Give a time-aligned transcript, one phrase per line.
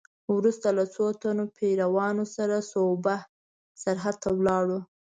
[0.33, 3.15] وروسته له څو تنو پیروانو سره صوبه
[3.81, 4.67] سرحد ته ولاړ.